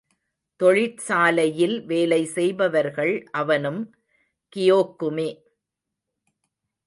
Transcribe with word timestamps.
தொழிற்சாலையில் 0.59 1.75
வேலை 1.85 2.25
செய்பவர்கள் 2.25 3.13
அவனும் 3.31 3.81
கியோக்குமே. 4.53 5.29